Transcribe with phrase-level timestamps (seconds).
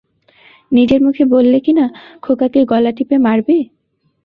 [0.71, 1.85] নিজের মুখে বললে কিনা
[2.23, 3.57] খোকাকে গলা টিপে মারবে?